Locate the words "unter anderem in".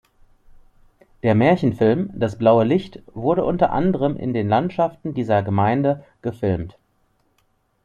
3.45-4.33